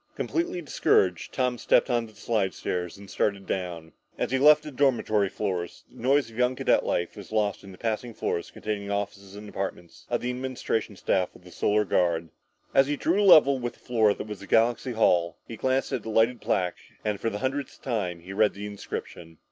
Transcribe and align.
Completely 0.15 0.63
discouraged, 0.63 1.31
Tom 1.31 1.59
stepped 1.59 1.87
on 1.87 2.07
the 2.07 2.13
slidestairs 2.15 2.97
and 2.97 3.07
started 3.07 3.45
down. 3.45 3.91
As 4.17 4.31
he 4.31 4.39
left 4.39 4.63
the 4.63 4.71
dormitory 4.71 5.29
floors, 5.29 5.83
the 5.91 6.01
noise 6.01 6.31
of 6.31 6.37
young 6.39 6.55
cadet 6.55 6.83
life 6.83 7.15
was 7.15 7.29
soon 7.29 7.37
lost 7.37 7.63
and 7.63 7.71
he 7.71 7.77
passed 7.77 8.03
floors 8.15 8.49
containing 8.49 8.89
offices 8.89 9.35
and 9.35 9.47
apartments 9.47 10.07
of 10.09 10.21
the 10.21 10.31
administration 10.31 10.95
staff 10.95 11.35
of 11.35 11.43
the 11.43 11.51
Solar 11.51 11.85
Guard. 11.85 12.29
As 12.73 12.87
he 12.87 12.97
drew 12.97 13.21
level 13.23 13.59
with 13.59 13.73
the 13.73 13.79
floor 13.79 14.15
that 14.15 14.25
was 14.25 14.43
Galaxy 14.47 14.93
Hall, 14.93 15.37
he 15.47 15.55
glanced 15.55 15.91
at 15.93 16.01
the 16.01 16.09
lighted 16.09 16.41
plaque 16.41 16.77
and 17.05 17.19
for 17.21 17.29
the 17.29 17.37
hundredth 17.37 17.83
time 17.83 18.23
reread 18.25 18.53
the 18.55 18.65
inscription 18.65 19.37